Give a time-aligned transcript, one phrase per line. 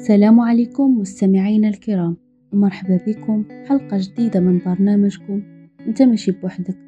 [0.00, 2.16] السلام عليكم مستمعينا الكرام.
[2.52, 5.42] ومرحبا بكم حلقة جديدة من برنامجكم.
[5.86, 6.78] أنت ماشي بوحدك.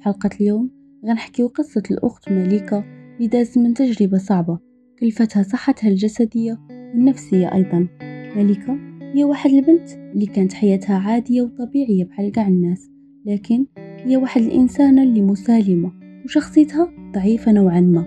[0.00, 0.70] حلقة اليوم
[1.06, 2.84] غنحكيو قصة الأخت مليكة
[3.16, 4.58] اللي دازت من تجربة صعبة
[5.00, 7.88] كلفتها صحتها الجسدية والنفسية أيضا.
[8.36, 8.78] مليكة
[9.14, 12.90] هي واحد البنت اللي كانت حياتها عادية وطبيعية بحال قاع الناس
[13.26, 15.92] لكن هي واحد الإنسانة اللي مسالمة
[16.24, 18.04] وشخصيتها ضعيفة نوعا ما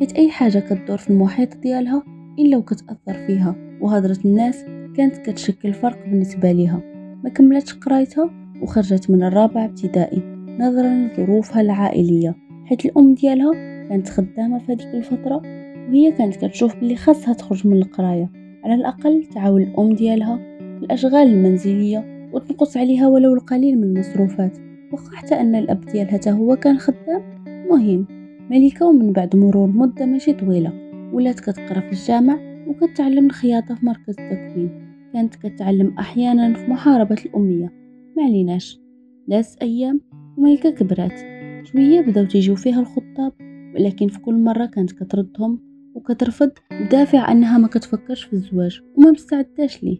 [0.00, 2.02] حيت أي حاجة كتدور في المحيط ديالها
[2.38, 3.63] إلا وكتأثر فيها.
[3.84, 4.64] وهضرة الناس
[4.96, 6.80] كانت كتشكل فرق بالنسبة ليها.
[7.24, 8.30] ما كملتش قرايتها
[8.62, 10.22] وخرجت من الرابع ابتدائي
[10.60, 12.34] نظرا لظروفها العائلية.
[12.64, 13.52] حيت الأم ديالها
[13.88, 15.42] كانت خدامة في هذيك الفترة
[15.88, 18.30] وهي كانت كتشوف بلي خاصها تخرج من القراية.
[18.64, 20.38] على الأقل تعاون الأم ديالها
[20.82, 24.58] الأشغال المنزلية وتنقص عليها ولو القليل من المصروفات.
[24.92, 27.22] وخا حتى أن الأب ديالها تا هو كان خدام
[27.70, 28.06] مهم.
[28.50, 30.72] ملكة ومن بعد مرور مدة ماشي طويلة.
[31.12, 34.70] ولات كتقرأ في الجامع وكتعلم الخياطة في مركز التكوين.
[35.12, 37.72] كانت كتعلم أحيانا في محاربة الأمية.
[38.16, 38.80] معليناش
[39.28, 40.00] لاس أيام
[40.36, 41.18] وملكة كبرات
[41.66, 43.32] شوية بداو تيجيو فيها الخطاب
[43.74, 45.60] ولكن في كل مرة كانت كتردهم
[45.94, 49.98] وكترفض بدافع أنها ما كتفكرش في الزواج وما مستعداش ليه.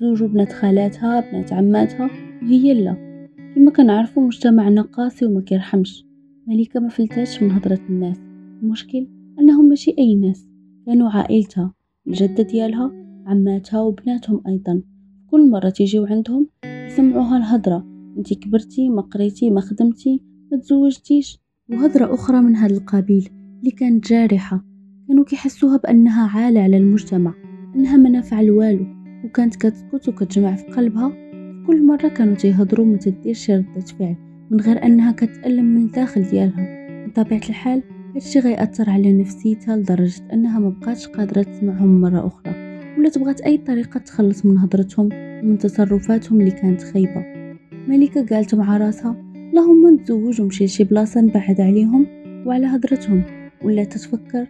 [0.00, 2.10] زوجو بنات خالاتها بنات عماتها
[2.42, 2.96] وهي لا.
[3.54, 6.06] كما كنعرفو مجتمعنا قاسي وما كيرحمش.
[6.46, 8.20] مليكة ما فلتاش من هضرة الناس.
[8.62, 9.06] المشكل
[9.40, 10.48] أنهم ماشي أي ناس.
[10.86, 11.74] كانوا عائلتها.
[12.08, 12.92] الجدة ديالها
[13.26, 14.82] عماتها وبناتهم أيضا.
[15.30, 17.86] كل مرة تيجيو عندهم يسمعوها الهضرة.
[18.18, 21.38] انتي كبرتي ما قريتي ما خدمتي ما تزوجتيش.
[21.70, 24.64] وهضرة أخرى من هذا القبيل اللي كانت جارحة.
[25.08, 27.34] كانوا كيحسوها بأنها عالة على المجتمع
[27.76, 28.86] أنها ما نافع والو
[29.24, 31.12] وكانت كتسكت وكتجمع في قلبها.
[31.66, 34.16] كل مرة كانوا تيهضروا ما تديرش ردة فعل
[34.50, 36.76] من غير أنها كتألم من الداخل ديالها.
[37.06, 37.82] بطبيعة الحال
[38.16, 42.54] هادشي غيأثر على نفسيتها لدرجة أنها مبقاتش قادرة تسمعهم مرة أخرى
[42.98, 47.24] ولا تبغات أي طريقة تخلص من هضرتهم ومن تصرفاتهم اللي كانت خايبة.
[47.88, 52.06] ملكة قالت مع راسها اللهم نتزوج ونمشي لشي بلاصة نبعد عليهم
[52.46, 53.22] وعلى هضرتهم
[53.64, 54.46] ولا تتفكر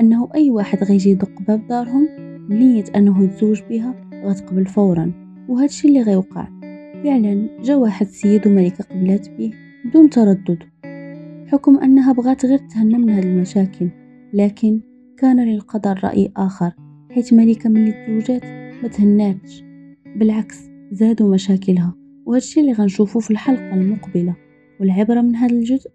[0.00, 2.08] أنه أي واحد غيجي يدق باب دارهم
[2.48, 5.12] بنية أنه يتزوج بها غتقبل فورا.
[5.48, 6.48] وهادشي اللي غيوقع.
[7.04, 9.52] فعلا جا واحد السيد وملكة قبلات به
[9.84, 10.58] بدون تردد.
[11.46, 13.88] حكم أنها بغات غير تهنى من هاد المشاكل
[14.34, 14.80] لكن
[15.18, 16.72] كان للقدر رأي آخر
[17.10, 18.44] حيث ملكة من تزوجات
[18.82, 19.64] ما تهناتش.
[20.16, 21.94] بالعكس زادوا مشاكلها
[22.26, 24.36] وهادشي اللي غنشوفو في الحلقة المقبلة.
[24.80, 25.90] والعبرة من هذا الجزء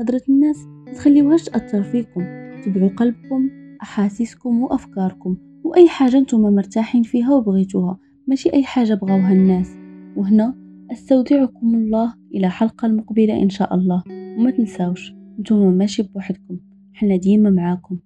[0.00, 2.24] هضرة الناس متخليوهاش تأثر فيكم
[2.64, 3.50] تبعوا قلبكم
[3.82, 7.98] أحاسيسكم وأفكاركم وأي حاجة نتوما مرتاحين فيها وبغيتوها.
[8.26, 9.70] ماشي أي حاجة بغاوها الناس.
[10.16, 10.54] وهنا
[10.92, 14.23] أستودعكم الله إلى حلقة المقبلة إن شاء الله.
[14.36, 16.58] وما تنساوش نتوما ماشي بوحدكم.
[16.92, 17.98] حنا ديما معاكم.